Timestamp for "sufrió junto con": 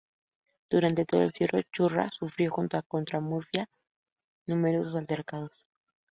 2.09-3.05